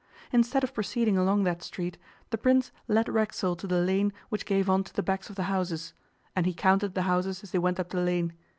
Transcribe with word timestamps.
Instead 0.31 0.63
of 0.63 0.73
proceeding 0.73 1.15
along 1.15 1.43
that 1.43 1.61
street, 1.61 1.95
the 2.31 2.37
Prince 2.39 2.71
led 2.87 3.07
Racksole 3.07 3.55
to 3.57 3.67
the 3.67 3.79
lane 3.81 4.11
which 4.29 4.47
gave 4.47 4.67
on 4.67 4.83
to 4.85 4.93
the 4.95 5.03
backs 5.03 5.29
of 5.29 5.35
the 5.35 5.43
houses, 5.43 5.93
and 6.35 6.47
he 6.47 6.55
counted 6.55 6.95
the 6.95 7.03
houses 7.03 7.43
as 7.43 7.51
they 7.51 7.59
went 7.59 7.79
up 7.79 7.89
the 7.89 8.01
lane. 8.01 8.33